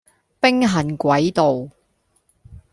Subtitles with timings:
[0.39, 1.69] 兵行詭道